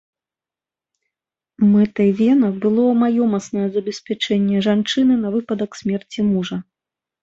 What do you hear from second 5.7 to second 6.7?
смерці мужа.